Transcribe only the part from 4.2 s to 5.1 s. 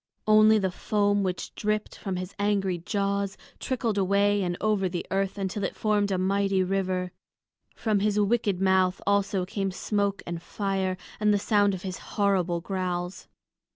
and over the